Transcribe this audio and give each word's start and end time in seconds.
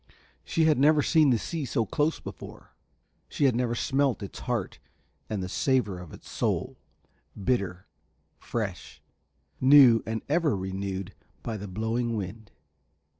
She 0.43 0.63
had 0.65 0.79
never 0.79 1.03
seen 1.03 1.29
the 1.29 1.37
sea 1.37 1.63
so 1.63 1.85
close 1.85 2.19
before, 2.19 2.73
she 3.29 3.45
had 3.45 3.55
never 3.55 3.75
smelt 3.75 4.23
its 4.23 4.39
heart 4.39 4.79
and 5.29 5.43
the 5.43 5.47
savour 5.47 5.99
of 5.99 6.11
its 6.11 6.27
soul; 6.27 6.79
bitter, 7.37 7.85
fresh, 8.39 8.99
new 9.59 10.01
and 10.07 10.23
ever 10.27 10.57
renewed 10.57 11.13
by 11.43 11.55
the 11.55 11.67
blowing 11.67 12.15
wind. 12.17 12.49